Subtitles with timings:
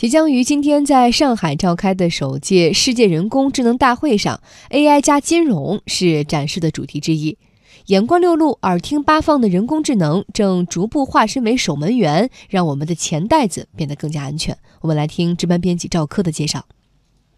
[0.00, 7.36] 即将于今天在上海召开的首届世界人工智能大会上，AI 加金融是展示的主题之一。
[7.88, 14.56] 眼观六路、耳听八方的人工智能正逐步化身为守门员，让我们的钱袋子变得更加安全。
[14.80, 16.64] 我们来听值班编辑赵科的介绍：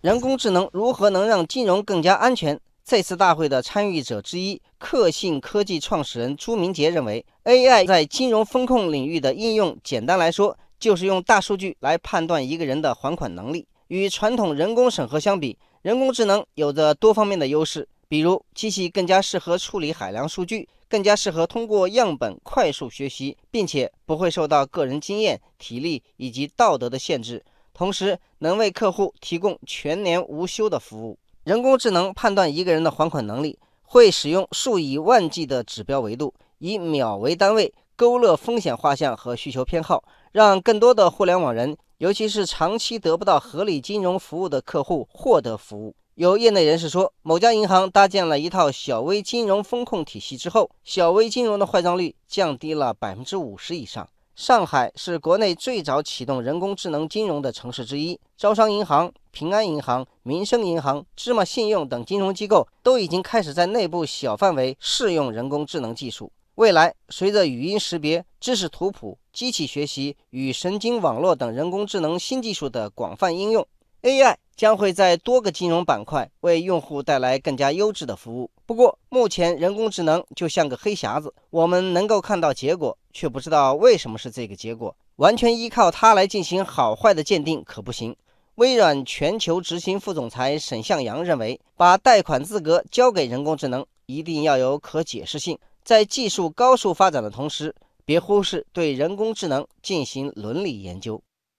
[0.00, 2.60] 人工智能如何能让金融更加安全？
[2.86, 10.56] 这次大会的参与者之一，克信科技创始人朱明杰认为，AI 在金融风控领域的应用，简单来说。
[10.82, 13.64] 就是用大数据来判断一个人的还款能力。
[13.86, 17.88] 与传统人工审核相比，人工智能有着多方面的优势。
[18.08, 27.44] 比如，机器更加适合处理海量数据，更加适合通过样本快速学习，并且不会受到个人经验、体力以及道德的限制。
[27.72, 31.16] 同时，能为客户提供全年无休的服务。
[31.44, 37.72] 人工智能判断一个人的还款能力，会使用数以万计的指标维度，以秒为单位。
[38.02, 40.02] 勾勒风险画像和需求偏好，
[40.32, 45.94] 让更多的互联网人，尤其是长期得不到合理金融服务的客户获得服务。
[46.16, 54.08] 有业内人士说，某家银行搭建了一套小微金融风控体系之后，小微金融的坏账率降低了百分之五十以上。
[54.34, 66.32] 上海是国内最早启动人工智能金融的城市之一，招商银行、平安银行、民生银行、芝麻信用等金融机构都已经开始在内部小范围试用人工智能技术。
[66.56, 73.66] 未来，随着语音识别、知识图谱、机器学习与神经网络等人工智能新技术的广泛应用
[74.02, 78.50] ，AI 将会在多个金融板块为用户带来更加优质的服务。
[78.66, 84.94] 不过，目前人工智能就像个黑匣子，我们能够看到结果，却不知道为什么是这个结果。
[85.16, 88.14] 完全依靠它来进行好坏的鉴定可不行。
[88.56, 95.58] 微软全球执行副总裁沈向阳认为，把贷款资格交给人工智能，一定要有可解释性。
[95.84, 101.22] 在技术高速发展的同时，别忽视对人工智能进行伦理研究。